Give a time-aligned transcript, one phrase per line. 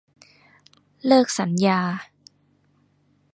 [1.05, 1.81] เลิกสัญญา